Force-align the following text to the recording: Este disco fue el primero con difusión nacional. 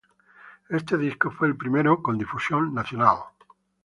Este 0.67 0.97
disco 0.97 1.29
fue 1.29 1.47
el 1.47 1.55
primero 1.55 2.01
con 2.01 2.17
difusión 2.17 2.73
nacional. 2.73 3.17